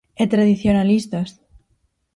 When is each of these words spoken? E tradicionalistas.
E 0.21 0.25
tradicionalistas. 0.33 1.29